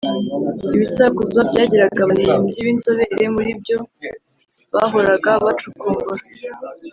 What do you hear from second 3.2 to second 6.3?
muri byo bahoraga bacukumbura